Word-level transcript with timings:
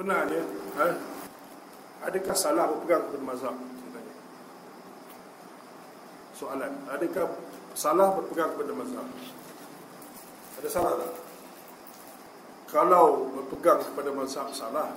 sebenarnya 0.00 0.40
eh, 0.80 0.94
adakah 2.08 2.32
salah 2.32 2.72
berpegang 2.72 3.04
kepada 3.04 3.20
mazhab? 3.20 3.56
Soalan, 6.32 6.72
adakah 6.88 7.36
salah 7.76 8.16
berpegang 8.16 8.56
kepada 8.56 8.72
mazhab? 8.80 9.04
Ada 10.56 10.68
salah 10.72 10.92
tak? 11.04 11.12
Kalau 12.72 13.28
berpegang 13.28 13.84
kepada 13.84 14.08
mazhab 14.16 14.48
salah, 14.56 14.88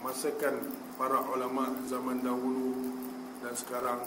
masakan 0.00 0.72
para 0.96 1.20
ulama 1.20 1.76
zaman 1.84 2.24
dahulu 2.24 2.96
dan 3.44 3.52
sekarang 3.52 4.00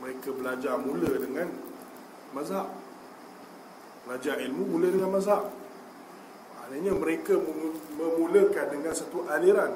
mereka 0.00 0.32
belajar 0.32 0.80
mula 0.80 1.12
dengan 1.12 1.52
mazhab. 2.32 2.72
Belajar 4.08 4.40
ilmu 4.40 4.64
mula 4.64 4.88
dengan 4.88 5.12
mazhab. 5.12 5.57
Maknanya 6.68 7.00
mereka 7.00 7.32
memulakan 7.96 8.66
dengan 8.68 8.92
satu 8.92 9.24
aliran, 9.24 9.72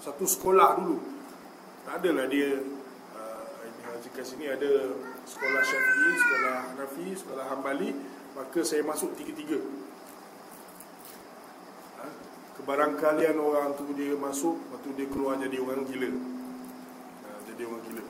satu 0.00 0.24
sekolah 0.24 0.80
dulu. 0.80 0.96
Tak 1.84 2.00
adalah 2.00 2.24
dia 2.32 2.64
uh, 3.12 3.96
jika 4.00 4.24
sini 4.24 4.48
ada 4.48 4.88
sekolah 5.28 5.60
Syafi'i, 5.60 6.12
sekolah 6.16 6.54
Hanafi, 6.72 7.08
sekolah 7.12 7.44
Hambali, 7.52 7.92
maka 8.32 8.64
saya 8.64 8.80
masuk 8.88 9.12
tiga-tiga. 9.20 9.60
Ha? 12.00 12.08
Kebarangkalian 12.56 13.36
orang 13.36 13.76
tu 13.76 13.84
dia 13.92 14.16
masuk, 14.16 14.56
lepas 14.56 14.80
tu 14.80 14.96
dia 14.96 15.04
keluar 15.12 15.36
jadi 15.36 15.60
orang 15.60 15.84
gila. 15.84 16.08
Ha, 16.08 17.28
jadi 17.52 17.68
orang 17.68 17.84
gila. 17.84 18.02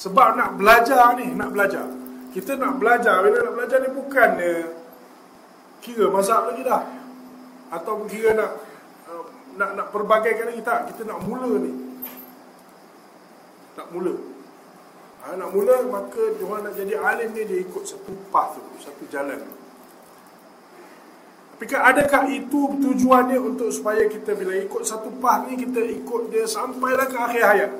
Sebab 0.00 0.28
nak 0.32 0.50
belajar 0.56 1.12
ni, 1.20 1.28
nak 1.36 1.52
belajar. 1.52 1.84
Kita 2.32 2.56
nak 2.56 2.80
belajar, 2.80 3.20
bila 3.20 3.36
nak 3.44 3.52
belajar 3.52 3.84
ni 3.84 3.90
bukan 3.92 4.30
uh, 4.40 4.64
kira 5.84 6.08
mazhab 6.08 6.56
lagi 6.56 6.64
dah 6.64 6.99
atau 7.70 8.02
kira 8.10 8.34
nak 8.34 8.50
uh, 9.06 9.24
nak 9.54 9.70
nak 9.78 9.86
perbagaikan 9.94 10.50
lagi? 10.50 10.62
Tak 10.66 10.90
kita 10.94 11.06
nak 11.06 11.22
mula 11.22 11.50
ni. 11.62 11.72
Nak 13.78 13.88
mula. 13.94 14.14
Ha, 15.20 15.36
nak 15.38 15.50
mula 15.54 15.76
maka 15.86 16.22
dia 16.34 16.44
nak 16.48 16.74
jadi 16.74 16.94
alim 16.98 17.30
ni 17.30 17.46
dia 17.46 17.62
ikut 17.62 17.84
satu 17.86 18.12
path 18.34 18.58
tu 18.58 18.62
satu 18.82 19.06
jalan. 19.06 19.38
Tapi 21.54 21.64
kan 21.68 21.92
adakah 21.92 22.24
itu 22.32 22.80
tujuannya 22.80 23.36
untuk 23.36 23.68
supaya 23.68 24.08
kita 24.08 24.32
bila 24.32 24.56
ikut 24.56 24.80
satu 24.80 25.12
path 25.20 25.46
ni 25.52 25.60
kita 25.60 25.84
ikut 25.84 26.32
dia 26.32 26.48
sampailah 26.48 27.06
ke 27.06 27.16
akhir 27.20 27.44
hayat? 27.46 27.72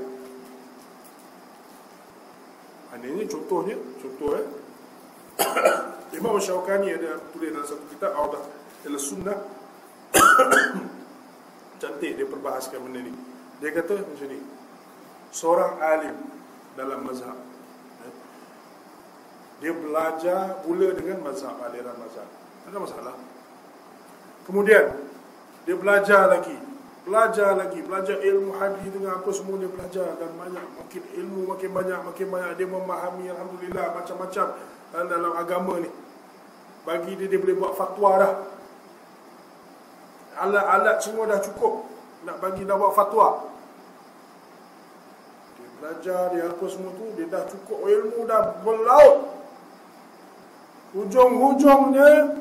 Ha, 2.92 3.00
ini 3.00 3.24
contohnya 3.27 3.74
contoh 3.98 4.38
eh. 4.38 4.46
Imam 6.20 6.36
Syaukani 6.36 6.92
ada 6.92 7.16
tulis 7.33 7.55
dalam 7.55 7.64
satu 7.64 7.84
kitab 7.88 8.12
Audah 8.18 8.42
ila 8.84 8.98
sunnah 9.00 9.59
Cantik 11.80 12.12
dia 12.16 12.27
perbahaskan 12.28 12.78
benda 12.84 13.00
ni. 13.05 13.12
Dia 13.60 13.70
kata 13.77 14.00
macam 14.00 14.28
ni 14.28 14.41
Seorang 15.30 15.78
alim 15.78 16.16
dalam 16.74 17.05
mazhab 17.05 17.36
eh, 18.02 18.14
Dia 19.61 19.72
belajar 19.77 20.64
pula 20.64 20.96
dengan 20.96 21.20
mazhab 21.20 21.61
Aliran 21.61 21.96
mazhab. 22.00 22.27
Tak 22.64 22.68
ada 22.72 22.78
masalah. 22.80 23.14
Kemudian 24.48 24.96
Dia 25.68 25.77
belajar 25.77 26.33
lagi 26.33 26.56
Belajar 27.05 27.56
lagi 27.56 27.80
Belajar 27.84 28.16
ilmu 28.20 28.56
hadis 28.56 28.88
dengan 28.88 29.20
apa 29.20 29.30
semua 29.33 29.56
dia 29.61 29.70
belajar 29.70 30.08
Dan 30.16 30.30
banyak 30.41 30.66
Makin 30.80 31.02
ilmu 31.20 31.41
makin 31.52 31.70
banyak 31.70 32.00
Makin 32.00 32.27
banyak. 32.33 32.50
Dia 32.56 32.68
memahami 32.68 33.24
Alhamdulillah 33.28 33.86
Macam-macam 33.92 34.46
eh, 34.96 35.05
dalam 35.05 35.33
agama 35.36 35.74
ni. 35.84 35.91
Bagi 36.80 37.12
dia 37.12 37.28
dia 37.28 37.36
boleh 37.36 37.56
buat 37.61 37.77
fatwa 37.77 38.12
dah 38.16 38.33
alat-alat 40.41 40.96
semua 41.05 41.28
dah 41.28 41.41
cukup. 41.44 41.84
Nak 42.24 42.36
bagi 42.41 42.64
nak 42.64 42.77
buat 42.80 42.92
fatwa. 42.96 43.28
Dia 45.56 45.69
belajar 45.80 46.20
dia 46.33 46.44
apa 46.48 46.64
semua 46.69 46.92
tu 46.96 47.05
dia 47.16 47.28
dah 47.28 47.44
cukup 47.48 47.84
ilmu 47.84 48.24
dah 48.24 48.61
berlaut. 48.64 49.16
Hujung-hujungnya 50.90 52.34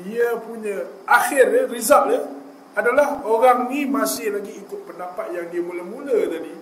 dia 0.00 0.28
punya 0.40 0.88
akhir 1.04 1.44
dia, 1.52 1.62
result 1.68 2.04
dia 2.08 2.20
adalah 2.76 3.24
orang 3.24 3.72
ni 3.72 3.88
masih 3.88 4.32
lagi 4.32 4.52
ikut 4.52 4.84
pendapat 4.84 5.32
yang 5.32 5.46
dia 5.48 5.60
mula-mula 5.60 6.18
tadi. 6.28 6.54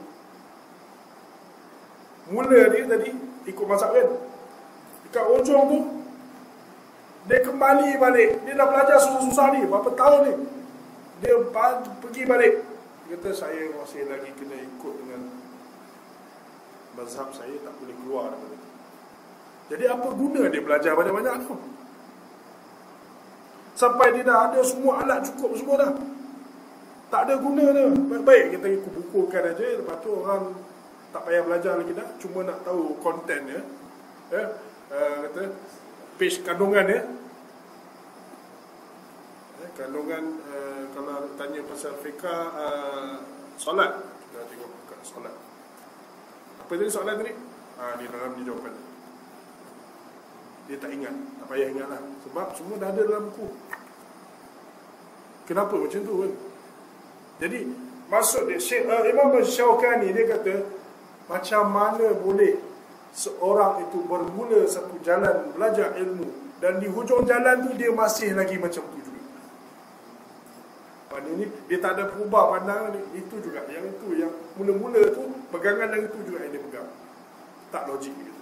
Mula 2.31 2.61
dia 2.73 2.83
tadi 2.89 3.11
ikut 3.47 3.67
mazhab 3.69 3.95
kan? 3.95 4.09
Dekat 5.07 5.25
ujung 5.39 5.65
tu 5.71 5.79
dia 7.25 7.41
kembali 7.41 7.97
balik. 7.97 8.45
Dia 8.45 8.53
dah 8.53 8.67
belajar 8.69 8.99
susah-susah 9.01 9.47
ni 9.57 9.65
berapa 9.65 9.91
tahun 9.97 10.21
ni 10.29 10.35
dia 11.23 11.35
pergi 12.03 12.23
balik. 12.27 12.55
Kata 13.05 13.31
saya 13.37 13.69
masih 13.77 14.09
lagi 14.09 14.33
kena 14.35 14.57
ikut 14.59 14.95
dengan 14.97 15.23
mazhab 16.97 17.29
saya 17.37 17.53
tak 17.61 17.75
boleh 17.77 17.95
keluar 18.01 18.33
daripada 18.33 18.57
itu 18.57 18.69
jadi 19.65 19.85
apa 19.89 20.09
guna 20.13 20.45
dia 20.53 20.61
belajar 20.61 20.93
banyak-banyak 20.93 21.35
tu? 21.49 21.57
Sampai 23.75 24.13
dia 24.13 24.23
dah 24.23 24.53
ada 24.53 24.61
semua 24.61 25.03
alat 25.03 25.25
cukup 25.25 25.57
semua 25.57 25.77
dah. 25.81 25.93
Tak 27.09 27.21
ada 27.27 27.35
guna 27.41 27.73
dia. 27.73 27.89
Baik-baik 27.89 28.61
kita 28.61 28.67
ikut 28.77 28.93
bukukan 28.93 29.43
aja. 29.57 29.65
Lepas 29.81 29.97
tu 30.05 30.11
orang 30.13 30.53
tak 31.17 31.23
payah 31.25 31.43
belajar 31.43 31.81
lagi 31.81 31.97
dah. 31.97 32.09
Cuma 32.21 32.45
nak 32.45 32.61
tahu 32.61 33.01
konten 33.01 33.41
ya. 33.49 33.61
Eh, 34.37 34.47
uh, 34.93 35.17
kata 35.29 35.43
page 36.15 36.47
kandungan 36.47 36.87
ya 36.87 37.01
eh, 39.63 39.71
kandungan 39.75 40.25
uh, 40.47 40.54
kalau 41.25 41.41
tanya 41.41 41.65
pasal 41.65 41.97
fiqah 42.05 42.53
uh, 42.53 43.17
solat. 43.57 43.97
Kita 44.29 44.45
tengok 44.45 44.69
buka 44.69 44.97
solat. 45.01 45.33
Apa 46.61 46.73
tadi 46.77 46.93
soalan 46.93 47.17
tadi? 47.17 47.33
Ha, 47.81 47.97
di 47.97 48.05
dalam 48.13 48.37
dia 48.37 48.45
jawapan. 48.45 48.75
Dia 50.69 50.77
tak 50.77 50.93
ingat. 50.93 51.17
Tak 51.17 51.47
payah 51.49 51.69
ingat 51.73 51.89
lah. 51.89 52.01
Sebab 52.29 52.47
semua 52.53 52.77
dah 52.77 52.93
ada 52.93 53.03
dalam 53.09 53.33
buku. 53.33 53.49
Kenapa? 55.49 55.75
Macam 55.81 56.01
tu 56.05 56.15
kan? 56.29 56.33
Jadi 57.41 57.59
maksud 58.13 58.43
dia 58.45 58.61
Syekh, 58.61 58.85
uh, 58.85 59.09
Imam 59.09 59.33
Syaukani 59.41 60.13
dia 60.13 60.29
kata 60.29 60.61
macam 61.25 61.73
mana 61.73 62.13
boleh 62.21 62.61
seorang 63.17 63.81
itu 63.89 63.97
bermula 64.05 64.69
satu 64.69 65.01
jalan 65.01 65.57
belajar 65.57 65.97
ilmu 65.97 66.61
dan 66.61 66.85
di 66.85 66.89
hujung 66.93 67.25
jalan 67.25 67.65
tu 67.65 67.73
dia 67.81 67.89
masih 67.97 68.37
lagi 68.37 68.61
macam 68.61 68.85
tu 68.93 69.04
Maknanya 71.25 71.49
dia 71.73 71.79
tak 71.81 71.97
ada 71.97 72.05
berubah 72.13 72.53
pandangan 72.53 72.93
itu 73.17 73.35
juga 73.41 73.65
yang 73.73 73.89
itu 73.89 74.07
yang 74.21 74.33
mula-mula 74.61 75.09
tu 75.09 75.25
pegangan 75.49 75.89
yang 75.97 76.05
itu 76.05 76.19
juga 76.29 76.39
yang 76.45 76.53
dia 76.53 76.63
pegang. 76.69 76.89
Tak 77.73 77.83
logik 77.89 78.13
gitu. 78.13 78.33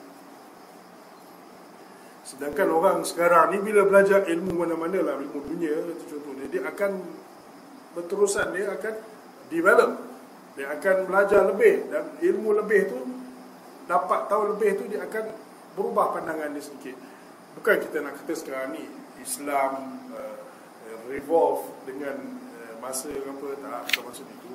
Sedangkan 2.26 2.68
orang 2.74 3.06
sekarang 3.06 3.54
ni 3.54 3.62
bila 3.62 3.86
belajar 3.86 4.26
ilmu 4.26 4.66
mana-mana 4.66 4.98
lah 4.98 5.14
ilmu 5.14 5.46
dunia 5.46 5.70
itu 5.94 6.04
contohnya 6.10 6.46
dia 6.50 6.62
akan 6.66 6.90
berterusan 7.94 8.50
dia 8.50 8.74
akan 8.74 8.94
develop 9.46 9.90
dia 10.58 10.66
akan 10.74 10.96
belajar 11.06 11.42
lebih 11.54 11.86
dan 11.86 12.04
ilmu 12.18 12.50
lebih 12.58 12.90
tu 12.90 12.98
dapat 13.86 14.26
tahu 14.26 14.58
lebih 14.58 14.70
tu 14.74 14.84
dia 14.90 15.06
akan 15.06 15.30
berubah 15.78 16.18
pandangan 16.18 16.50
dia 16.50 16.62
sedikit. 16.66 16.98
Bukan 17.54 17.78
kita 17.78 18.02
nak 18.02 18.18
kata 18.18 18.34
sekarang 18.34 18.74
ni 18.74 18.84
Islam 19.22 20.02
uh, 20.18 20.36
revolve 21.06 21.62
dengan 21.86 22.41
masa 22.82 23.14
apa 23.14 23.46
tak 23.62 23.80
bukan 23.86 24.02
maksud 24.10 24.26
itu 24.26 24.52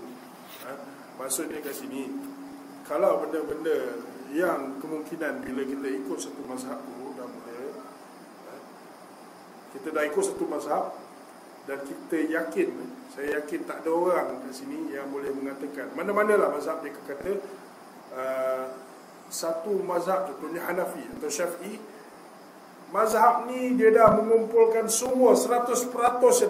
ha? 0.68 0.72
maksudnya 1.16 1.64
kat 1.64 1.72
sini 1.72 2.12
kalau 2.84 3.24
benda-benda 3.24 4.04
yang 4.36 4.84
kemungkinan 4.84 5.40
bila 5.48 5.64
kita 5.64 5.88
ikut 6.04 6.20
satu 6.20 6.44
mazhab 6.44 6.76
tu 6.84 7.16
dah 7.16 7.24
mula 7.24 7.56
ha? 8.52 8.54
kita 9.72 9.96
dah 9.96 10.04
ikut 10.04 10.24
satu 10.28 10.44
mazhab 10.44 10.92
dan 11.72 11.80
kita 11.88 12.18
yakin 12.28 12.70
saya 13.16 13.40
yakin 13.40 13.64
tak 13.64 13.88
ada 13.88 13.96
orang 13.96 14.44
kat 14.44 14.52
sini 14.52 14.92
yang 14.92 15.08
boleh 15.08 15.32
mengatakan 15.32 15.96
mana-mana 15.96 16.36
lah 16.36 16.52
mazhab 16.52 16.84
dia 16.84 16.92
kata 17.08 17.32
uh, 18.12 18.66
satu 19.32 19.72
mazhab 19.88 20.28
contohnya 20.28 20.68
Hanafi 20.68 21.04
atau 21.16 21.32
Syafi'i 21.32 21.80
mazhab 22.92 23.48
ni 23.48 23.76
dia 23.80 23.92
dah 23.96 24.20
mengumpulkan 24.20 24.92
semua 24.92 25.32
100% 25.32 25.88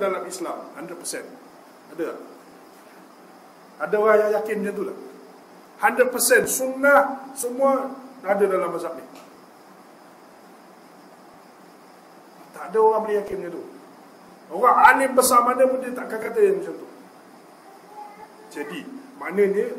dalam 0.02 0.26
Islam 0.26 0.74
100% 0.74 1.37
ada. 1.98 2.10
Ada 3.82 3.96
orang 3.98 4.18
yang 4.22 4.32
yakin 4.42 4.56
macam 4.62 4.74
tu 4.78 4.84
lah. 4.86 4.98
100% 5.78 6.50
sunnah 6.50 7.30
Semua 7.38 7.94
ada 8.26 8.44
dalam 8.46 8.70
mazhab 8.74 8.98
ni. 8.98 9.06
Tak 12.54 12.74
ada 12.74 12.78
orang 12.82 13.02
boleh 13.06 13.18
yakin 13.22 13.36
macam 13.42 13.54
tu. 13.58 13.64
Orang 14.48 14.78
alim 14.80 15.12
besar 15.14 15.46
mana 15.46 15.66
pun 15.70 15.82
dia 15.82 15.94
takkan 15.94 16.18
kata 16.22 16.40
yang 16.42 16.62
macam 16.62 16.74
tu. 16.78 16.88
Jadi 18.54 18.80
Maknanya 19.18 19.74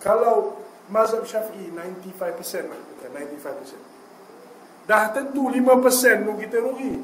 Kalau 0.00 0.64
Mazhab 0.88 1.20
syafi'i 1.28 1.68
95% 1.68 2.72
lah. 2.72 2.80
95% 3.04 4.88
Dah 4.88 5.12
tentu 5.12 5.52
5% 5.52 6.24
pun 6.24 6.34
kita 6.40 6.64
rugi. 6.64 6.96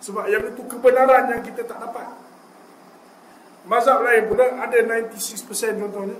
Sebab 0.00 0.24
yang 0.28 0.52
itu 0.52 0.64
kebenaran 0.64 1.36
yang 1.36 1.44
kita 1.44 1.64
tak 1.68 1.80
dapat 1.80 2.25
mazhab 3.66 4.02
lain 4.02 4.30
pula 4.30 4.46
ada 4.62 4.76
96% 5.04 5.82
contohnya. 5.82 6.18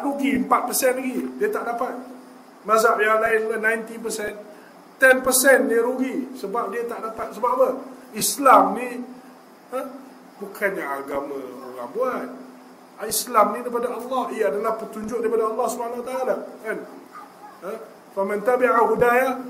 Rugi 0.00 0.40
4% 0.42 0.98
lagi 0.98 1.16
dia 1.38 1.48
tak 1.48 1.64
dapat. 1.64 1.94
Mazhab 2.66 2.98
yang 3.00 3.20
lain 3.22 3.38
pula 3.48 3.58
90% 3.62 4.54
10% 5.00 5.70
dia 5.70 5.80
rugi 5.82 6.38
sebab 6.38 6.70
dia 6.70 6.86
tak 6.86 7.02
dapat. 7.02 7.34
Sebab 7.34 7.50
apa? 7.58 7.68
Islam 8.14 8.78
ni 8.78 9.02
ha? 9.74 9.80
bukannya 10.38 10.84
agama 10.86 11.38
orang 11.74 11.90
buat. 11.92 12.28
Islam 13.04 13.46
ni 13.52 13.60
daripada 13.66 13.90
Allah. 13.90 14.22
Ia 14.32 14.54
adalah 14.54 14.78
petunjuk 14.78 15.18
daripada 15.18 15.50
Allah 15.50 15.66
SWT 15.66 16.12
kan? 16.62 16.78
Ha? 17.64 17.72
faman 18.14 18.38
tabi'a 18.46 18.80
hudaya 18.86 19.42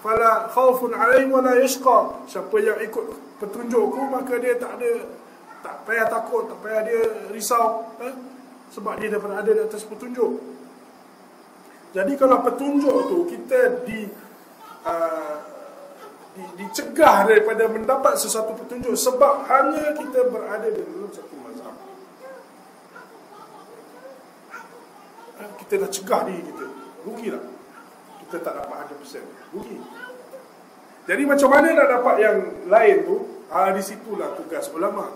fala 0.00 0.48
khawfun 0.48 0.96
'alaihim 0.96 1.28
wala 1.30 1.60
yashqa. 1.60 2.24
Siapa 2.24 2.56
yang 2.56 2.80
ikut 2.80 3.04
petunjukku 3.36 4.00
maka 4.08 4.40
dia 4.40 4.56
tak 4.56 4.80
ada 4.80 5.04
payah 5.86 6.06
takut 6.10 6.50
tak 6.50 6.58
payah 6.60 6.82
dia 6.82 7.00
risau 7.30 7.86
ha? 8.02 8.08
sebab 8.74 8.98
dia 8.98 9.08
dapat 9.14 9.30
ada 9.40 9.50
di 9.54 9.62
atas 9.62 9.86
petunjuk 9.86 10.56
jadi 11.96 12.12
kalau 12.20 12.44
petunjuk 12.44 12.98
tu 13.08 13.18
kita 13.24 13.86
di 13.88 14.04
uh, 14.84 15.36
di, 16.36 16.44
dicegah 16.60 17.24
daripada 17.24 17.64
mendapat 17.72 18.20
sesuatu 18.20 18.52
petunjuk 18.52 18.92
sebab 18.92 19.48
hanya 19.48 19.96
kita 19.96 20.28
berada 20.28 20.68
di 20.68 20.84
dalam 20.84 21.08
satu 21.08 21.34
mazhab. 21.40 21.74
Uh, 25.40 25.50
kita 25.64 25.72
dah 25.80 25.88
cegah 25.88 26.20
diri 26.28 26.42
kita. 26.44 26.66
Rugi 27.08 27.26
tak? 27.32 27.44
Kita 28.28 28.36
tak 28.44 28.54
dapat 28.60 28.76
100%. 28.92 29.56
Rugi. 29.56 29.78
Jadi 31.06 31.22
macam 31.24 31.48
mana 31.48 31.66
nak 31.72 31.88
dapat 31.96 32.16
yang 32.20 32.36
lain 32.68 32.96
tu? 33.08 33.16
Ah 33.48 33.72
di 33.72 33.80
situlah 33.80 34.36
tugas 34.36 34.68
ulama. 34.74 35.06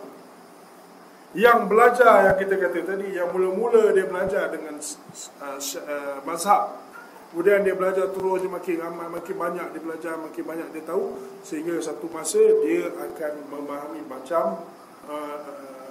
Yang 1.30 1.58
belajar 1.70 2.26
yang 2.26 2.36
kita 2.42 2.54
kata 2.58 2.80
tadi 2.82 3.14
yang 3.14 3.30
mula-mula 3.30 3.94
dia 3.94 4.02
belajar 4.02 4.50
dengan 4.50 4.74
uh, 4.76 5.58
uh, 5.62 6.18
mazhab 6.26 6.90
Kemudian 7.30 7.62
dia 7.62 7.78
belajar 7.78 8.10
terus 8.10 8.42
makin 8.42 8.82
ramai, 8.82 9.06
makin 9.06 9.38
banyak 9.38 9.66
dia 9.70 9.78
belajar, 9.86 10.18
makin 10.18 10.42
banyak 10.42 10.68
dia 10.74 10.82
tahu 10.82 11.14
sehingga 11.46 11.78
satu 11.78 12.10
masa 12.10 12.42
dia 12.66 12.90
akan 12.90 13.32
memahami 13.46 14.02
macam 14.10 14.66
uh, 15.06 15.38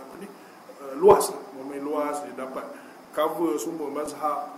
apa 0.03 0.15
ni 0.19 0.27
uh, 0.83 0.93
luas, 0.99 1.31
memahami 1.55 1.79
luas 1.79 2.19
dia 2.27 2.35
dapat 2.35 2.67
cover 3.15 3.55
semua 3.55 3.87
mazhab. 3.87 4.51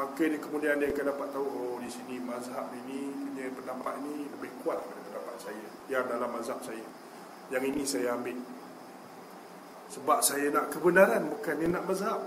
Maka 0.00 0.24
dia 0.32 0.40
kemudian 0.40 0.80
dia 0.80 0.96
akan 0.96 1.12
dapat 1.12 1.28
tahu 1.36 1.44
oh 1.44 1.76
di 1.76 1.92
sini 1.92 2.24
mazhab 2.24 2.72
ini 2.72 3.12
punya 3.12 3.52
pendapat 3.52 4.00
ini 4.00 4.32
lebih 4.32 4.48
kuat 4.64 4.80
daripada 4.80 5.12
pendapat 5.12 5.36
saya 5.44 5.66
yang 5.92 6.08
dalam 6.08 6.30
mazhab 6.32 6.56
saya. 6.64 6.88
Yang 7.52 7.62
ini 7.68 7.82
saya 7.84 8.16
ambil. 8.16 8.40
Sebab 9.88 10.20
saya 10.20 10.52
nak 10.52 10.68
kebenaran 10.68 11.32
bukan 11.32 11.54
dia 11.56 11.68
nak 11.72 11.84
mazhab. 11.88 12.20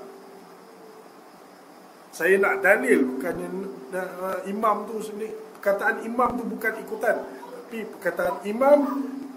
Saya 2.11 2.35
nak 2.41 2.59
dalil 2.59 3.15
bukannya 3.15 3.47
uh, 3.95 4.39
imam 4.49 4.83
tu 4.89 4.99
sendiri 4.99 5.31
perkataan 5.61 6.01
imam 6.03 6.29
tu 6.41 6.43
bukan 6.49 6.73
ikutan. 6.81 7.17
Tapi 7.21 7.85
perkataan 7.85 8.41
imam 8.49 8.79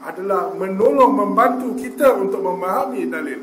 adalah 0.01 0.51
menolong 0.57 1.13
membantu 1.13 1.77
kita 1.77 2.17
untuk 2.17 2.41
memahami 2.41 3.07
dalil. 3.07 3.41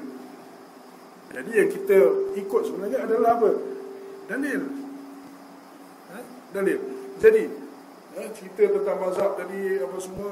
Jadi 1.31 1.51
yang 1.55 1.69
kita 1.69 1.97
ikut 2.35 2.61
sebenarnya 2.67 3.07
adalah 3.07 3.39
apa? 3.39 3.51
Dalil. 4.27 4.61
Ha? 6.11 6.17
dalil. 6.51 6.79
Jadi 7.21 7.43
ha, 8.17 8.19
cerita 8.35 8.63
tentang 8.67 8.97
mazhab 8.99 9.39
tadi 9.39 9.79
apa 9.79 9.97
semua 10.01 10.29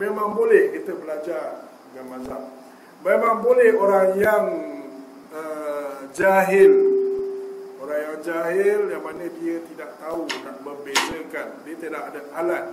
memang 0.00 0.32
boleh 0.32 0.72
kita 0.78 0.96
belajar 0.96 1.68
dengan 1.92 2.16
mazhab 2.16 2.57
memang 3.04 3.42
boleh 3.42 3.70
orang 3.78 4.08
yang 4.18 4.44
uh, 5.34 6.06
jahil 6.14 6.98
Orang 7.88 8.04
yang 8.04 8.20
jahil 8.20 8.80
yang 8.92 9.00
mana 9.00 9.24
dia 9.40 9.64
tidak 9.64 9.96
tahu 9.96 10.28
nak 10.44 10.60
membezakan, 10.60 11.62
dia 11.64 11.74
tidak 11.80 12.02
ada 12.12 12.20
alat, 12.36 12.64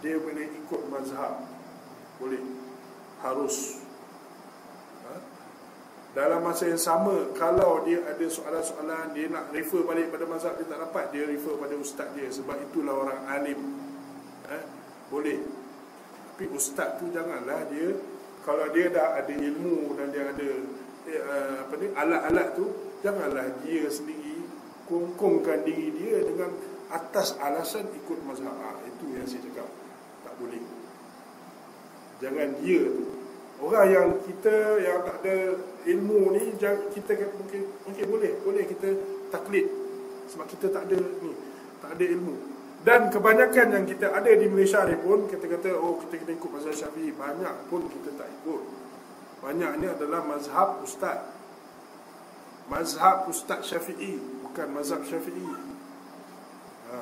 dia 0.00 0.16
boleh 0.16 0.48
ikut 0.48 0.82
mazhab. 0.88 1.44
Boleh. 2.16 2.40
Harus. 3.20 3.84
Ha? 5.04 5.12
Dalam 6.16 6.40
masa 6.40 6.72
yang 6.72 6.80
sama, 6.80 7.36
kalau 7.36 7.84
dia 7.84 8.00
ada 8.08 8.22
soalan-soalan, 8.22 9.12
dia 9.12 9.28
nak 9.28 9.52
refer 9.52 9.84
balik 9.84 10.08
pada 10.08 10.24
mazhab, 10.24 10.56
dia 10.56 10.64
tak 10.72 10.80
dapat, 10.88 11.04
dia 11.12 11.28
refer 11.28 11.52
pada 11.60 11.74
ustaz 11.76 12.08
dia. 12.16 12.32
Sebab 12.32 12.56
itulah 12.70 12.96
orang 12.96 13.20
alim. 13.28 13.60
Ha? 14.48 14.56
Boleh. 15.12 15.42
Tapi 16.32 16.48
ustaz 16.54 16.96
tu 16.96 17.12
janganlah 17.12 17.66
dia, 17.68 17.92
kalau 18.46 18.70
dia 18.70 18.86
dah 18.94 19.18
ada 19.18 19.34
ilmu 19.34 19.98
dan 19.98 20.14
dia 20.14 20.30
ada 20.30 20.48
eh, 21.10 21.54
apa 21.66 21.74
ni 21.82 21.90
alat-alat 21.90 22.48
tu, 22.54 22.70
janganlah 23.02 23.46
dia 23.66 23.90
sendiri 23.90 24.46
kongkongkan 24.86 25.66
diri 25.66 25.90
dia 25.98 26.22
dengan 26.22 26.54
atas 26.94 27.34
alasan 27.42 27.90
ikut 27.90 28.22
mazhab. 28.22 28.54
Ah, 28.54 28.78
itu 28.86 29.18
yang 29.18 29.26
saya 29.26 29.42
cakap. 29.50 29.66
Tak 30.22 30.34
boleh. 30.38 30.62
Jangan 32.22 32.48
dia 32.62 32.86
tu. 32.86 33.04
Orang 33.56 33.88
yang 33.90 34.08
kita 34.22 34.78
yang 34.78 35.02
tak 35.02 35.26
ada 35.26 35.36
ilmu 35.90 36.38
ni 36.38 36.54
kita 36.94 37.12
mungkin 37.34 37.62
mungkin 37.82 38.04
boleh. 38.06 38.32
Boleh 38.46 38.62
kita 38.62 38.94
taklid 39.34 39.66
sebab 40.30 40.46
kita 40.46 40.70
tak 40.70 40.86
ada 40.90 40.98
ni 40.98 41.32
tak 41.82 41.98
ada 41.98 42.04
ilmu 42.14 42.55
dan 42.86 43.10
kebanyakan 43.10 43.66
yang 43.74 43.82
kita 43.82 44.14
ada 44.14 44.30
di 44.30 44.46
Malaysia 44.46 44.86
ni 44.86 44.94
pun 44.94 45.26
kita 45.26 45.50
kata 45.50 45.74
oh 45.74 45.98
kita 46.06 46.22
kena 46.22 46.38
ikut 46.38 46.50
mazhab 46.54 46.86
Syafi'i. 46.86 47.10
Banyak 47.10 47.66
pun 47.66 47.90
kita 47.90 48.14
tak 48.14 48.30
ikut. 48.30 48.62
Banyak 49.42 49.82
ni 49.82 49.90
adalah 49.90 50.22
mazhab 50.22 50.78
ustaz. 50.86 51.26
Mazhab 52.70 53.26
ustaz 53.26 53.66
Syafi'i 53.66 54.22
bukan 54.46 54.70
mazhab 54.70 55.02
syafi'i. 55.02 55.50
Ha. 56.86 56.98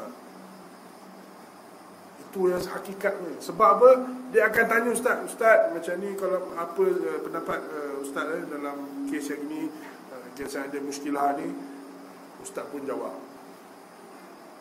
itu 2.25 2.41
yang 2.49 2.65
hakikatnya. 2.65 3.37
Sebab 3.45 3.69
apa? 3.77 3.91
Dia 4.33 4.49
akan 4.49 4.65
tanya 4.65 4.89
ustaz 4.89 5.21
ustaz 5.29 5.69
macam 5.69 5.95
ni 6.01 6.17
kalau 6.17 6.49
apa 6.57 6.85
uh, 6.89 7.21
pendapat 7.21 7.61
uh, 7.61 8.01
ustaz 8.01 8.27
eh, 8.33 8.43
dalam 8.49 9.05
kes 9.13 9.37
yang 9.37 9.45
ini 9.53 9.69
uh, 10.09 10.27
kes 10.33 10.57
yang 10.57 10.65
ada 10.65 10.81
muskilah 10.81 11.37
ni? 11.37 11.53
Ustaz 12.41 12.65
pun 12.73 12.83
jawab 12.89 13.34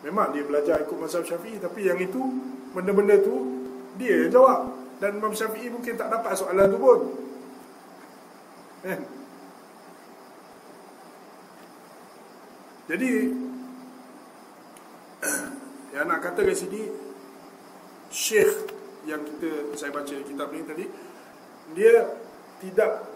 memang 0.03 0.35
dia 0.35 0.44
belajar 0.44 0.83
ikut 0.83 0.97
mazhab 1.00 1.23
syafi'i 1.23 1.57
tapi 1.57 1.88
yang 1.88 1.97
itu 1.97 2.19
benda-benda 2.75 3.17
tu 3.23 3.63
dia 3.95 4.27
yang 4.27 4.31
jawab. 4.33 4.61
Dan 5.01 5.19
Imam 5.19 5.35
Syafi'i 5.35 5.67
mungkin 5.67 6.00
tak 6.00 6.07
dapat 6.07 6.31
soalan 6.38 6.67
tu 6.71 6.79
pun. 6.79 7.00
Eh? 8.88 9.00
Jadi 12.87 13.11
yang 15.95 16.06
nak 16.07 16.19
kata 16.19 16.44
kat 16.44 16.56
sini 16.56 16.87
Syekh 18.11 18.69
yang 19.07 19.23
kita 19.23 19.75
saya 19.75 19.92
baca 19.92 20.16
kitab 20.16 20.47
ni 20.51 20.63
tadi 20.63 20.85
dia 21.75 22.11
tidak 22.59 23.07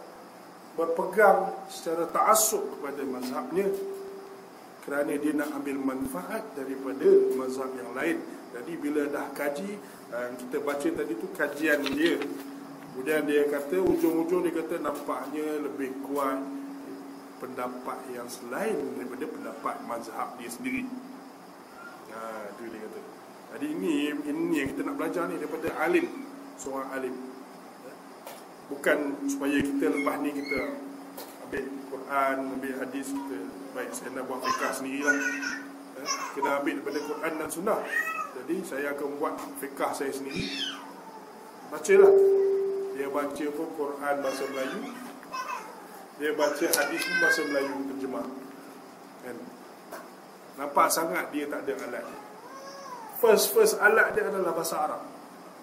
berpegang 0.76 1.52
secara 1.72 2.08
ta'assub 2.12 2.80
kepada 2.80 3.02
mazhabnya 3.08 3.68
kerana 4.88 5.20
dia 5.20 5.36
nak 5.36 5.52
ambil 5.60 5.84
manfaat 5.84 6.48
daripada 6.56 7.08
mazhab 7.36 7.68
yang 7.76 7.92
lain. 7.92 8.24
Jadi 8.56 8.74
bila 8.80 9.04
dah 9.12 9.28
kaji 9.36 9.76
eh, 10.16 10.30
kita 10.40 10.64
baca 10.64 10.88
tadi 10.88 11.14
tu 11.20 11.28
kajian 11.36 11.84
dia 11.92 12.16
kemudian 12.98 13.30
dia 13.30 13.46
kata 13.46 13.78
ujung-ujung 13.78 14.42
dia 14.42 14.58
kata 14.58 14.82
nampaknya 14.82 15.62
lebih 15.62 15.94
kuat 16.02 16.42
pendapat 17.38 18.00
yang 18.10 18.26
selain 18.26 18.74
daripada 18.98 19.30
pendapat 19.30 19.76
mazhab 19.86 20.34
dia 20.42 20.50
sendiri. 20.50 20.82
Ha, 22.10 22.50
itu 22.58 22.74
dia 22.74 22.80
kata. 22.82 23.00
Jadi 23.54 23.66
ini 23.70 23.94
ini 24.26 24.56
yang 24.58 24.70
kita 24.74 24.82
nak 24.82 24.96
belajar 24.98 25.30
ni 25.30 25.38
daripada 25.38 25.70
alim, 25.78 26.10
seorang 26.58 26.90
alim. 26.90 27.16
Bukan 28.74 28.98
supaya 29.30 29.62
kita 29.62 29.86
lepas 29.94 30.16
ni 30.26 30.30
kita 30.34 30.58
ambil 31.48 31.66
Quran, 31.88 32.36
ambil 32.60 32.74
hadis 32.84 33.08
kita 33.16 33.38
baik 33.72 33.92
saya 33.96 34.10
nak 34.12 34.24
buat 34.28 34.40
fikah 34.44 34.72
sendirilah. 34.76 35.16
Ha, 35.16 36.00
kita 36.36 36.48
ambil 36.60 36.74
daripada 36.84 37.00
Quran 37.08 37.32
dan 37.40 37.50
Sunnah. 37.50 37.80
Jadi 38.36 38.56
saya 38.68 38.92
akan 38.92 39.08
buat 39.16 39.34
fikah 39.64 39.92
saya 39.96 40.12
sendiri. 40.12 40.44
Bacalah. 41.72 42.14
Dia 42.98 43.08
baca 43.14 43.46
pun 43.54 43.68
Quran 43.78 44.16
bahasa 44.26 44.44
Melayu, 44.50 44.82
dia 46.18 46.34
baca 46.34 46.66
hadis 46.66 47.02
pun 47.06 47.16
bahasa 47.22 47.42
Melayu 47.46 47.76
terjemah 47.94 48.26
kan 49.22 49.38
nampak 50.58 50.88
sangat 50.90 51.30
dia 51.30 51.46
tak 51.46 51.62
ada 51.62 51.74
alat 51.86 52.06
first 53.22 53.54
first 53.54 53.78
alat 53.78 54.18
dia 54.18 54.26
adalah 54.26 54.54
bahasa 54.54 54.76
Arab 54.82 55.02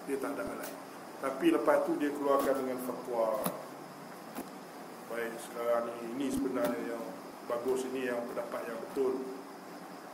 dia 0.07 0.15
tak 0.15 0.39
ada 0.39 0.47
alat 0.47 0.71
tapi 1.19 1.51
lepas 1.51 1.83
tu 1.83 1.99
dia 1.99 2.07
keluarkan 2.15 2.55
dengan 2.55 2.79
fatwa 2.87 3.43
baik 5.15 5.33
sekarang 5.39 5.83
ni. 5.87 5.95
Ini 6.11 6.25
sebenarnya 6.27 6.81
yang 6.91 7.03
bagus 7.47 7.87
ini 7.87 8.11
yang 8.11 8.19
pendapat 8.27 8.67
yang 8.67 8.79
betul. 8.83 9.23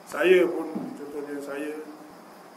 Saya 0.06 0.46
pun 0.46 0.70
contohnya 0.94 1.38
saya 1.42 1.74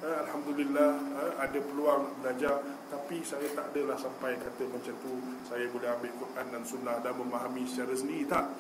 eh, 0.05 0.17
Alhamdulillah 0.29 0.93
eh, 1.25 1.33
ada 1.41 1.59
peluang 1.65 2.21
belajar. 2.21 2.61
Tapi 2.93 3.25
saya 3.25 3.49
tak 3.57 3.73
adalah 3.73 3.97
sampai 3.97 4.37
kata 4.37 4.69
macam 4.69 4.95
tu. 5.01 5.13
Saya 5.49 5.65
boleh 5.73 5.89
ambil 5.89 6.13
Quran 6.21 6.47
dan 6.53 6.63
Sunnah 6.69 7.01
dan 7.01 7.17
memahami 7.17 7.65
secara 7.65 7.97
sendiri 7.97 8.29
tak? 8.29 8.53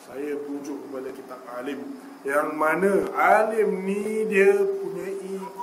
Saya 0.00 0.32
rujuk 0.32 0.88
kepada 0.88 1.12
kitab 1.12 1.40
alim. 1.60 2.00
Yang 2.24 2.48
mana 2.56 2.92
alim 3.12 3.84
ni 3.84 4.24
dia 4.32 4.56
punya 4.56 5.12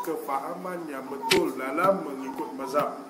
kefahaman 0.06 0.86
yang 0.86 1.10
betul 1.10 1.58
dalam 1.58 2.06
mengikut 2.06 2.54
mazhab. 2.54 3.02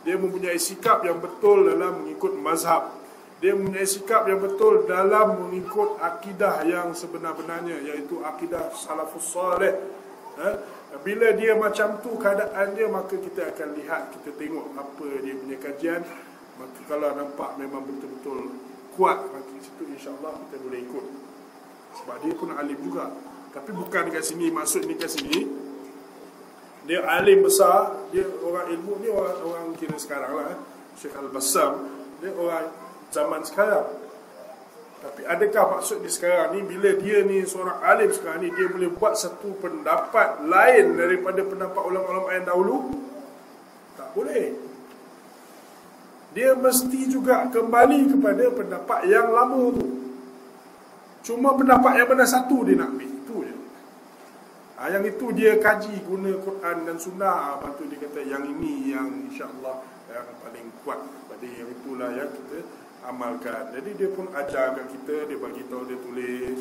Dia 0.00 0.16
mempunyai 0.16 0.56
sikap 0.56 1.04
yang 1.04 1.20
betul 1.20 1.68
dalam 1.68 2.00
mengikut 2.00 2.32
mazhab 2.40 2.99
dia 3.40 3.56
mempunyai 3.56 3.88
sikap 3.88 4.28
yang 4.28 4.40
betul 4.40 4.84
dalam 4.84 5.48
mengikut 5.48 5.96
akidah 5.96 6.60
yang 6.68 6.92
sebenar-benarnya 6.92 7.80
iaitu 7.88 8.20
akidah 8.20 8.68
salafus 8.76 9.32
salih. 9.32 9.74
Ha? 10.40 10.78
bila 11.06 11.30
dia 11.38 11.54
macam 11.54 12.02
tu 12.02 12.18
keadaan 12.18 12.74
dia 12.74 12.90
maka 12.90 13.14
kita 13.14 13.54
akan 13.54 13.68
lihat 13.78 14.10
kita 14.10 14.36
tengok 14.36 14.76
apa 14.76 15.06
dia 15.24 15.34
punya 15.34 15.56
kajian. 15.56 16.02
Maka 16.60 16.80
kalau 16.84 17.08
nampak 17.16 17.56
memang 17.56 17.88
betul-betul 17.88 18.52
kuat 18.92 19.24
maka 19.32 19.52
situ 19.64 19.88
insya-Allah 19.88 20.36
kita 20.46 20.56
boleh 20.60 20.80
ikut. 20.84 21.06
Sebab 22.04 22.16
dia 22.20 22.32
pun 22.36 22.52
alim 22.52 22.78
juga. 22.84 23.08
Tapi 23.56 23.70
bukan 23.72 24.12
dekat 24.12 24.22
sini. 24.22 24.52
Maksud 24.52 24.84
ni 24.84 24.94
kat 25.00 25.10
sini 25.10 25.38
dia 26.84 27.04
alim 27.04 27.44
besar 27.44 28.08
dia 28.08 28.24
orang 28.40 28.72
ilmu 28.72 28.92
ni 29.04 29.08
orang 29.12 29.36
orang 29.44 29.66
kira 29.76 29.96
sekarang 30.00 30.32
lah 30.32 30.46
eh. 30.56 30.58
Syekh 30.96 31.12
Al-Bassam 31.16 31.72
dia 32.24 32.32
orang 32.32 32.89
zaman 33.10 33.42
sekarang 33.44 34.00
tapi 35.00 35.24
adakah 35.24 35.80
maksud 35.80 36.04
di 36.04 36.12
sekarang 36.12 36.52
ni 36.52 36.60
bila 36.60 36.92
dia 37.00 37.24
ni 37.24 37.40
seorang 37.48 37.80
alim 37.80 38.12
sekarang 38.12 38.44
ni 38.44 38.52
dia 38.52 38.68
boleh 38.68 38.92
buat 38.92 39.16
satu 39.16 39.56
pendapat 39.56 40.44
lain 40.44 40.92
daripada 40.92 41.40
pendapat 41.40 41.82
ulama-ulama 41.88 42.28
yang 42.36 42.44
dahulu? 42.44 42.76
Tak 43.96 44.12
boleh. 44.12 44.52
Dia 46.36 46.52
mesti 46.52 47.00
juga 47.08 47.48
kembali 47.48 48.12
kepada 48.12 48.44
pendapat 48.52 49.00
yang 49.08 49.32
lama 49.32 49.72
tu. 49.72 49.88
Cuma 51.24 51.56
pendapat 51.56 51.96
yang 51.96 52.08
benar 52.12 52.28
satu 52.28 52.60
dia 52.68 52.76
nak 52.76 52.92
ambil. 52.92 53.08
Itu 53.08 53.36
je. 53.48 53.56
Ha, 54.76 54.92
yang 54.92 55.04
itu 55.08 55.26
dia 55.32 55.56
kaji 55.56 55.96
guna 56.04 56.36
Quran 56.44 56.76
dan 56.84 56.96
Sunnah. 57.00 57.56
Lepas 57.56 57.72
tu 57.80 57.88
dia 57.88 57.98
kata 58.04 58.20
yang 58.20 58.44
ini 58.44 58.92
yang 58.92 59.08
insyaAllah 59.32 59.80
yang 60.12 60.28
paling 60.44 60.68
kuat. 60.84 61.00
Pada 61.24 61.46
yang 61.48 61.72
itulah 61.72 62.12
yang 62.12 62.28
kita 62.36 62.68
amalkan. 63.06 63.72
Jadi 63.72 63.90
dia 63.96 64.08
pun 64.12 64.28
ajar 64.36 64.76
kat 64.76 64.86
kita, 64.92 65.16
dia 65.30 65.38
bagi 65.40 65.62
tahu 65.68 65.82
dia 65.88 65.98
tulis. 66.00 66.56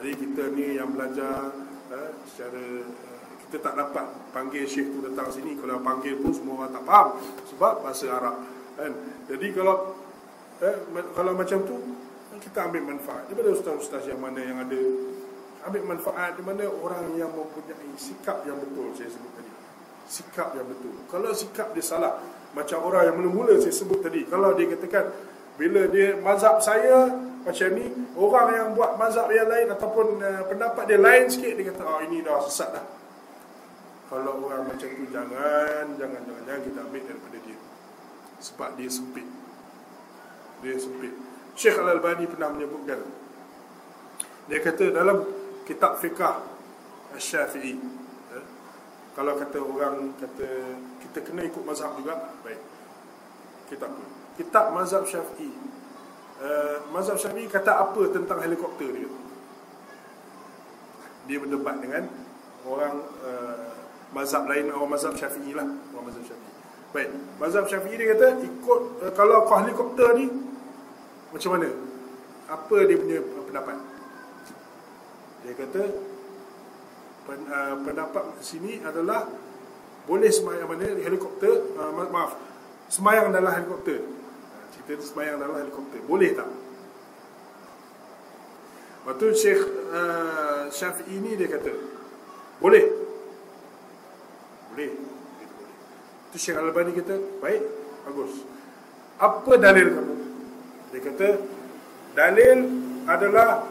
Jadi 0.00 0.10
kita 0.18 0.42
ni 0.56 0.66
yang 0.80 0.90
belajar 0.90 1.52
eh, 1.92 2.10
secara 2.26 2.64
eh, 2.82 3.22
kita 3.46 3.56
tak 3.68 3.74
dapat 3.76 4.06
panggil 4.32 4.64
syekh 4.64 4.90
tu 4.90 4.98
datang 5.04 5.28
sini 5.28 5.54
kalau 5.60 5.78
panggil 5.84 6.16
pun 6.18 6.32
semua 6.32 6.64
orang 6.64 6.72
tak 6.72 6.84
faham 6.88 7.08
sebab 7.52 7.72
bahasa 7.84 8.06
Arab 8.10 8.36
kan. 8.74 8.92
Jadi 9.28 9.46
kalau 9.52 9.94
eh, 10.64 10.76
kalau 11.12 11.32
macam 11.36 11.58
tu 11.68 11.76
kita 12.42 12.66
ambil 12.66 12.96
manfaat 12.96 13.30
daripada 13.30 13.54
ustaz-ustaz 13.54 14.08
yang 14.08 14.18
mana 14.18 14.40
yang 14.42 14.58
ada 14.58 14.80
ambil 15.70 15.82
manfaat 15.94 16.34
di 16.34 16.42
mana 16.42 16.66
orang 16.66 17.14
yang 17.14 17.30
mempunyai 17.30 17.94
sikap 17.94 18.42
yang 18.42 18.58
betul 18.58 18.90
saya 18.98 19.12
sebut 19.12 19.30
tadi. 19.38 19.52
Sikap 20.10 20.48
yang 20.58 20.66
betul. 20.66 20.98
Kalau 21.06 21.30
sikap 21.30 21.70
dia 21.76 21.84
salah 21.84 22.18
macam 22.58 22.82
orang 22.84 23.12
yang 23.12 23.16
mula-mula 23.22 23.54
saya 23.62 23.70
sebut 23.70 24.02
tadi 24.02 24.26
kalau 24.26 24.52
dia 24.58 24.66
katakan 24.74 25.12
bila 25.60 25.84
dia 25.92 26.16
mazhab 26.20 26.58
saya 26.64 27.12
macam 27.42 27.68
ni 27.74 27.90
orang 28.14 28.48
yang 28.54 28.68
buat 28.78 28.94
mazhab 28.94 29.28
yang 29.34 29.50
lain 29.50 29.68
ataupun 29.74 30.22
uh, 30.22 30.42
pendapat 30.46 30.84
dia 30.86 30.98
lain 30.98 31.26
sikit 31.26 31.58
dia 31.58 31.74
kata 31.74 31.82
oh 31.82 32.00
ini 32.06 32.22
dah 32.22 32.38
sesat 32.46 32.70
dah. 32.72 32.86
Kalau 34.12 34.44
orang 34.44 34.68
macam 34.68 34.88
tu 34.88 35.04
jangan 35.10 35.96
jangan 35.96 36.20
jangan, 36.22 36.42
jangan 36.46 36.62
kita 36.62 36.78
ambil 36.86 37.02
daripada 37.02 37.38
dia. 37.42 37.58
Sebab 38.38 38.70
dia 38.78 38.88
sempit. 38.88 39.26
Dia 40.62 40.74
sempit. 40.78 41.14
Syekh 41.58 41.76
Al-Albani 41.82 42.24
pernah 42.30 42.48
menyebutkan 42.54 43.00
dia 44.50 44.58
kata 44.58 44.90
dalam 44.90 45.22
kitab 45.62 46.02
fiqah 46.02 46.42
Syafi'i 47.14 47.78
eh, 48.34 48.44
kalau 49.12 49.36
kata 49.36 49.58
orang 49.60 50.16
kata 50.18 50.48
kita 51.04 51.18
kena 51.22 51.44
ikut 51.44 51.62
mazhab 51.66 51.92
juga 51.98 52.32
baik. 52.46 52.62
Kita 53.68 53.86
pun 53.90 54.21
kitab 54.36 54.72
mazhab 54.72 55.04
syafi'i. 55.04 55.52
Uh, 56.42 56.82
mazhab 56.90 57.20
syafi'i 57.20 57.46
kata 57.46 57.78
apa 57.78 58.02
tentang 58.10 58.38
helikopter 58.42 58.88
dia? 58.90 59.10
Dia 61.30 61.38
berdebat 61.38 61.78
dengan 61.78 62.10
orang 62.66 62.98
uh, 63.22 63.72
mazhab 64.10 64.48
lain 64.50 64.72
orang 64.72 64.90
mazhab 64.90 65.14
syafi'i 65.14 65.54
lah. 65.54 65.68
Orang 65.94 66.04
mazhab 66.10 66.24
syafi'i. 66.26 66.50
Baik 66.92 67.08
mazhab 67.40 67.64
syafi'i 67.68 67.94
dia 67.96 68.08
kata 68.16 68.26
ikut 68.42 68.82
uh, 69.04 69.12
kalau 69.14 69.46
kau 69.46 69.60
helikopter 69.60 70.08
ni 70.18 70.26
macam 71.32 71.50
mana? 71.56 71.68
Apa 72.50 72.76
dia 72.84 72.96
punya 73.00 73.18
pendapat? 73.48 73.76
Dia 75.42 75.54
kata 75.56 75.82
pen, 77.26 77.40
uh, 77.48 77.74
pendapat 77.86 78.24
sini 78.42 78.82
adalah 78.82 79.26
boleh 80.02 80.30
semayang 80.34 80.66
mana 80.66 80.98
helikopter 80.98 81.78
uh, 81.78 81.94
maaf 81.94 82.34
semayang 82.90 83.30
dalam 83.30 83.48
helikopter 83.54 84.02
kita 84.86 85.02
sembahyang 85.02 85.38
dalam 85.38 85.56
helikopter. 85.62 86.00
Boleh 86.04 86.30
tak? 86.34 86.50
Waktu 89.02 89.26
Syekh 89.34 89.62
uh, 89.90 90.70
Syafi'i 90.70 91.18
ni 91.18 91.34
dia 91.34 91.50
kata 91.50 91.74
boleh. 92.62 92.84
Boleh. 94.70 94.90
Itu 96.30 96.36
Syekh 96.38 96.58
Al-Bani 96.58 96.94
kata 96.94 97.14
baik 97.42 97.62
bagus. 98.06 98.46
Apa 99.18 99.58
dalil 99.58 99.88
kamu? 99.90 100.14
Dia 100.94 101.00
kata 101.02 101.28
dalil 102.14 102.58
adalah 103.06 103.66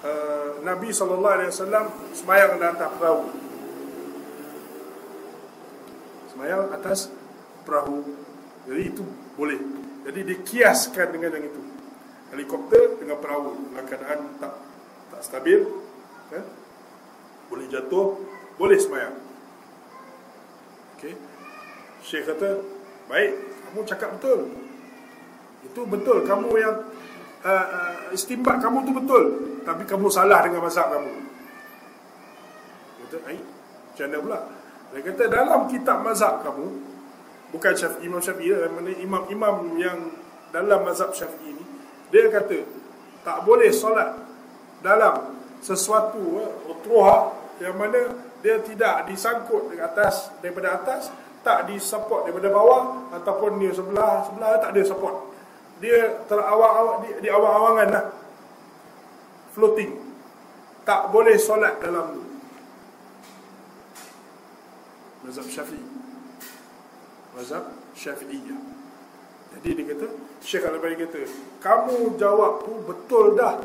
uh, 0.00 0.50
Nabi 0.64 0.88
SAW 0.92 1.52
semayang 2.16 2.56
di 2.56 2.64
atas 2.64 2.88
perahu. 2.96 3.24
Semayang 6.32 6.72
atas 6.72 7.12
perahu. 7.68 8.00
Jadi 8.64 8.82
itu 8.88 9.04
boleh 9.36 9.83
jadi 10.04 10.20
dikiaskan 10.20 11.16
dengan 11.16 11.30
yang 11.40 11.48
itu. 11.48 11.62
Helikopter 12.36 13.00
dengan 13.00 13.16
perahu 13.18 13.56
dalam 13.72 13.86
keadaan 13.88 14.20
tak 14.36 14.52
tak 15.08 15.20
stabil, 15.24 15.64
kan? 16.28 16.44
Boleh 17.48 17.66
jatuh, 17.72 18.20
boleh 18.60 18.76
semayang. 18.76 19.16
Okey. 20.98 21.14
Syekh 22.04 22.28
kata, 22.28 22.60
"Baik, 23.08 23.32
kamu 23.68 23.80
cakap 23.88 24.08
betul. 24.20 24.52
Itu 25.64 25.80
betul 25.88 26.28
kamu 26.28 26.50
yang 26.60 26.76
uh, 27.40 27.66
uh, 27.70 27.96
istimbat 28.12 28.60
kamu 28.60 28.84
tu 28.84 28.92
betul, 28.92 29.24
tapi 29.64 29.88
kamu 29.88 30.12
salah 30.12 30.44
dengan 30.44 30.68
mazhab 30.68 30.92
kamu." 30.92 31.12
Kata, 33.08 33.16
"Ai, 33.24 33.38
macam 33.40 34.04
mana 34.04 34.18
pula?" 34.20 34.40
Dia 34.92 35.00
kata, 35.00 35.22
"Dalam 35.32 35.60
kitab 35.70 35.98
mazhab 36.04 36.44
kamu, 36.44 36.93
bukan 37.54 37.72
Syafi'i 37.78 38.10
Imam 38.10 38.18
Syafi'i 38.18 38.50
lah, 38.50 38.66
mana 38.74 38.90
imam-imam 38.98 39.78
yang 39.78 40.10
dalam 40.50 40.82
mazhab 40.82 41.14
Syafi'i 41.14 41.54
ni 41.54 41.64
dia 42.10 42.26
kata 42.26 42.58
tak 43.22 43.46
boleh 43.46 43.70
solat 43.70 44.14
dalam 44.82 45.38
sesuatu 45.64 46.20
utruha 46.68 47.32
eh, 47.58 47.66
yang 47.66 47.78
mana 47.78 48.12
dia 48.44 48.60
tidak 48.60 49.08
disangkut 49.08 49.72
di 49.72 49.80
atas 49.80 50.34
daripada 50.44 50.76
atas 50.76 51.08
tak 51.40 51.68
disupport 51.72 52.28
daripada 52.28 52.52
bawah 52.52 52.82
ataupun 53.16 53.56
di 53.56 53.72
sebelah 53.72 54.24
sebelah 54.28 54.60
tak 54.60 54.76
ada 54.76 54.82
support. 54.84 55.32
Dia 55.80 56.24
terawang-awang 56.28 57.04
di, 57.04 57.08
di 57.24 57.28
awang-awangan 57.28 57.88
lah. 57.92 58.04
Floating. 59.52 59.92
Tak 60.84 61.08
boleh 61.12 61.36
solat 61.40 61.80
dalam 61.80 62.20
mazhab 65.24 65.48
Syafi'i 65.48 66.03
mazhab 67.34 67.74
syafi'iyah. 67.98 68.60
Jadi 69.54 69.68
dia 69.78 69.84
kata 69.94 70.06
Syekh 70.42 70.66
Al-Albani 70.66 70.96
kata 71.06 71.20
kamu 71.62 72.18
jawab 72.18 72.66
tu 72.66 72.72
betul 72.86 73.38
dah 73.38 73.62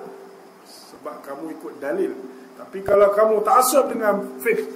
sebab 0.66 1.22
kamu 1.26 1.58
ikut 1.58 1.74
dalil. 1.82 2.14
Tapi 2.60 2.84
kalau 2.86 3.10
kamu 3.16 3.42
tak 3.42 3.56
asal 3.64 3.90
dengan 3.90 4.22
fiqh 4.42 4.70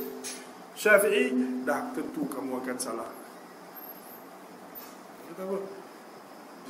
syafi'i 0.74 1.34
dah 1.68 1.94
tentu 1.94 2.26
kamu 2.30 2.62
akan 2.66 2.78
salah. 2.82 3.10
Kata 5.30 5.42
apa? 5.46 5.58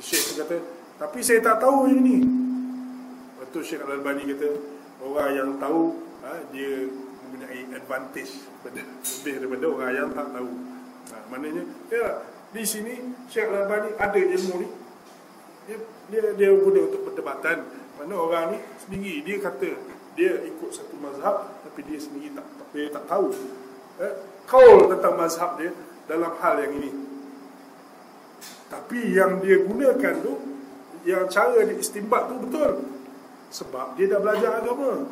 Syekh 0.00 0.44
kata 0.44 0.56
tapi 0.94 1.18
saya 1.24 1.40
tak 1.40 1.60
tahu 1.64 1.88
yang 1.88 2.00
ni. 2.04 2.18
Betul 3.40 3.64
Syekh 3.64 3.84
Al-Albani 3.84 4.28
kata 4.32 4.48
orang 5.04 5.30
yang 5.32 5.50
tahu 5.56 5.96
ha, 6.24 6.40
dia 6.52 6.88
mempunyai 7.24 7.66
advantage 7.76 8.44
lebih 8.64 8.84
daripada 9.40 9.64
orang 9.68 9.92
yang 9.92 10.08
tak 10.12 10.28
tahu 10.32 10.73
maknanya 11.30 11.64
ya, 11.88 12.22
di 12.54 12.62
sini 12.62 12.94
Syekh 13.26 13.50
Al-Albani 13.50 13.98
ada 13.98 14.18
ilmu 14.18 14.54
ni. 14.62 14.68
Dia 15.64 15.76
dia, 16.12 16.22
dia 16.36 16.50
guna 16.54 16.86
untuk 16.86 17.02
perdebatan. 17.10 17.66
Mana 17.98 18.14
orang 18.14 18.44
ni 18.54 18.58
sendiri 18.78 19.24
dia 19.24 19.36
kata 19.40 19.70
dia 20.14 20.32
ikut 20.46 20.70
satu 20.70 20.94
mazhab 21.02 21.50
tapi 21.66 21.80
dia 21.90 21.98
sendiri 21.98 22.30
tak, 22.34 22.46
tak 22.46 22.68
dia 22.70 22.86
tak 22.94 23.04
tahu 23.10 23.34
eh, 23.98 24.14
kaul 24.46 24.86
tentang 24.86 25.14
mazhab 25.18 25.58
dia 25.58 25.74
dalam 26.06 26.32
hal 26.38 26.60
yang 26.62 26.72
ini. 26.78 26.90
Tapi 28.68 29.14
yang 29.14 29.38
dia 29.38 29.62
gunakan 29.62 30.14
tu, 30.24 30.34
yang 31.06 31.30
cara 31.30 31.62
dia 31.62 31.76
istimbat 31.78 32.26
tu 32.26 32.36
betul. 32.42 32.72
Sebab 33.54 33.94
dia 33.94 34.10
dah 34.10 34.18
belajar 34.18 34.58
agama. 34.58 35.06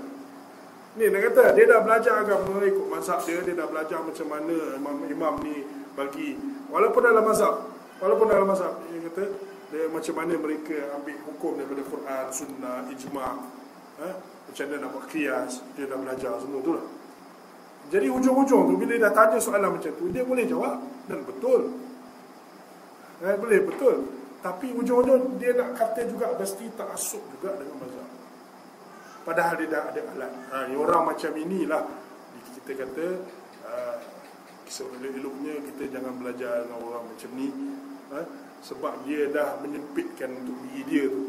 Ni 0.99 1.09
dia 1.09 1.21
kata, 1.31 1.57
dia 1.57 1.65
dah 1.65 1.81
belajar 1.81 2.27
agama 2.27 2.61
ikut 2.67 2.87
mazhab 2.91 3.23
dia, 3.25 3.41
dia 3.41 3.55
dah 3.57 3.67
belajar 3.71 4.03
macam 4.03 4.27
mana 4.29 4.57
imam-imam 4.77 5.35
ni 5.47 5.82
bagi. 5.95 6.37
Walaupun 6.73 7.01
dalam 7.05 7.25
mazhab, 7.25 7.69
walaupun 8.01 8.27
dalam 8.29 8.49
mazhab, 8.49 8.81
dia 8.89 9.01
kata, 9.13 9.25
dia 9.73 9.89
macam 9.89 10.15
mana 10.21 10.35
mereka 10.37 10.77
ambil 11.01 11.17
hukum 11.29 11.53
daripada 11.57 11.83
Quran, 11.89 12.25
Sunnah, 12.29 12.79
Ijma' 12.93 13.63
eh? 14.05 14.15
Macam 14.53 14.65
mana 14.69 14.77
nak 14.85 14.91
buat 14.93 15.07
kias 15.09 15.65
Dia 15.79 15.89
dah 15.89 15.97
belajar 15.97 16.33
semua 16.43 16.61
tu 16.61 16.77
lah. 16.77 16.87
Jadi 17.89 18.07
hujung-hujung 18.11 18.63
tu 18.69 18.75
Bila 18.77 18.93
dia 18.95 19.09
dah 19.09 19.13
tanya 19.17 19.39
soalan 19.41 19.81
macam 19.81 19.91
tu 19.97 20.07
Dia 20.13 20.23
boleh 20.27 20.45
jawab 20.45 20.77
Dan 21.09 21.25
betul. 21.25 21.73
Eh, 23.23 23.37
Boleh 23.39 23.61
betul. 23.65 23.97
Tapi 24.43 24.77
hujung-hujung 24.77 25.41
Dia 25.41 25.57
nak 25.57 25.79
kata 25.79 26.05
juga 26.05 26.37
Mesti 26.37 26.65
tak 26.77 26.89
asuk 26.93 27.23
juga 27.39 27.57
dengan 27.57 27.81
mazhab. 27.81 28.09
Padahal 29.23 29.55
dia 29.55 29.71
dah 29.71 29.83
ada 29.87 30.01
alat. 30.19 30.33
Ha, 30.51 30.57
Orang 30.75 31.15
macam 31.15 31.31
inilah. 31.39 31.87
Kita 32.59 32.75
kata 32.75 33.07
uh, 33.71 33.97
Elok-eloknya 34.71 35.55
Kita 35.69 35.83
jangan 35.99 36.15
belajar 36.17 36.65
dengan 36.65 36.79
orang 36.81 37.05
macam 37.11 37.31
ni 37.37 37.49
ha? 38.13 38.21
sebab 38.63 39.03
dia 39.05 39.27
dah 39.29 39.59
menyempitkan 39.59 40.31
untuk 40.31 40.57
diri 40.71 40.83
dia 40.87 41.05
tu. 41.11 41.23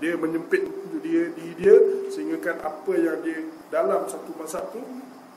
Dia 0.00 0.16
menyempit 0.16 0.64
untuk 0.64 1.00
dia 1.04 1.28
diri 1.36 1.52
dia 1.60 1.76
sehingga 2.08 2.56
apa 2.56 2.92
yang 2.96 3.20
dia 3.20 3.44
dalam 3.68 4.08
satu 4.08 4.32
masa 4.40 4.64
tu 4.72 4.80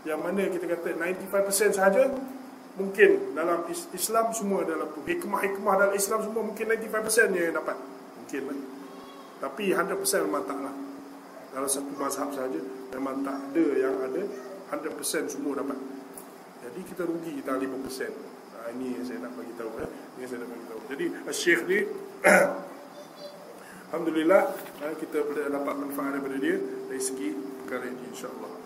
yang 0.08 0.24
mana 0.24 0.48
kita 0.48 0.64
kata 0.64 0.96
95% 0.96 1.76
sahaja 1.76 2.08
mungkin 2.80 3.36
dalam 3.36 3.68
Islam 3.68 4.32
semua 4.32 4.64
dalam 4.64 4.88
tu. 4.96 5.04
Hikmah-hikmah 5.04 5.74
dalam 5.76 5.94
Islam 5.94 6.24
semua 6.24 6.42
mungkin 6.48 6.66
95% 6.72 7.36
yang 7.36 7.60
dapat. 7.60 7.76
Mungkin 8.24 8.42
lah. 8.48 8.60
tapi 9.44 9.76
100% 9.76 10.00
memang 10.24 10.48
tak 10.48 10.60
lah. 10.64 10.76
Dalam 11.52 11.68
satu 11.68 11.92
mazhab 12.00 12.32
sahaja 12.32 12.64
memang 12.96 13.20
tak 13.28 13.36
ada 13.52 13.66
yang 13.76 13.96
ada 14.00 14.24
100% 14.72 15.28
semua 15.28 15.60
dapat 15.60 15.76
jadi 16.64 16.80
kita 16.88 17.04
rugi 17.04 17.32
kita 17.44 17.52
5% 17.60 18.34
Ha, 18.64 18.72
ini 18.72 18.96
yang 18.96 19.04
saya 19.04 19.20
nak 19.28 19.36
bagi 19.36 19.52
tahu 19.60 19.76
eh. 19.84 19.90
Ini 20.16 20.24
saya 20.24 20.40
nak 20.40 20.56
bagi 20.56 20.66
tahu. 20.72 20.80
Jadi 20.96 21.06
Syekh 21.36 21.62
ni 21.68 21.80
Alhamdulillah 23.92 24.44
eh, 24.88 24.96
kita 25.04 25.20
boleh 25.20 25.52
dapat 25.52 25.76
manfaat 25.84 26.16
daripada 26.16 26.40
dia 26.40 26.56
dari 26.88 27.02
segi 27.04 27.36
perkara 27.36 27.92
ini 27.92 28.08
insya-Allah. 28.08 28.63